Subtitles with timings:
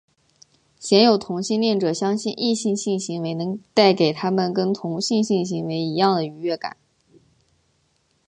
[0.79, 6.75] 鲜有同性恋者相信异性性行为能带给他们跟同性性行为一样的愉悦感。